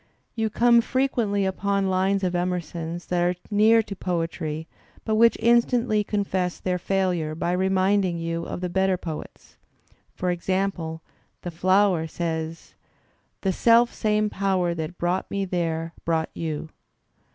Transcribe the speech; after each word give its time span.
You 0.33 0.49
come 0.49 0.81
frequently 0.81 1.45
upon 1.45 1.87
lines 1.87 2.23
of 2.23 2.33
Emerson's 2.33 3.05
that 3.05 3.21
are 3.21 3.35
near 3.51 3.83
to 3.83 3.95
poetry 3.95 4.67
but 5.05 5.13
which 5.13 5.37
instantly 5.39 6.03
confess 6.03 6.59
their 6.59 6.79
failure 6.79 7.35
by 7.35 7.51
reminding 7.51 8.17
you 8.17 8.43
of 8.45 8.61
the 8.61 8.67
better 8.69 8.97
poets. 8.97 9.57
For 10.15 10.31
example, 10.31 11.03
the 11.43 11.51
flower 11.51 12.07
says: 12.07 12.73
The 13.41 13.53
self 13.53 13.93
same 13.93 14.31
Power 14.31 14.73
that 14.73 14.97
brought 14.97 15.29
me 15.29 15.45
there 15.45 15.93
brought 16.03 16.31
you. 16.33 16.69